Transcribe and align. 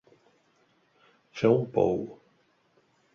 Fer 1.41 1.51
un 1.57 1.69
pou. 1.75 2.01